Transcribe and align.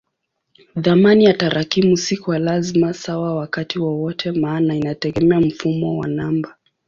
Thamani 0.81 1.25
ya 1.25 1.33
tarakimu 1.33 1.97
si 1.97 2.17
kwa 2.17 2.39
lazima 2.39 2.93
sawa 2.93 3.35
wakati 3.35 3.79
wowote 3.79 4.31
maana 4.31 4.75
inategemea 4.75 5.39
mfumo 5.41 5.97
wa 5.97 6.07
namba. 6.07 6.55